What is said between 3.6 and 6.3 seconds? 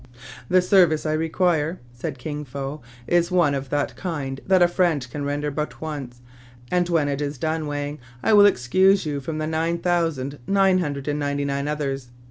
* that kind that a friend can render but once;